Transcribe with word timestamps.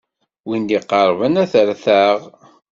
Win 0.47 0.63
d-iqerrben 0.63 1.35
ad 1.43 1.49
t-retɛeɣ. 1.51 2.19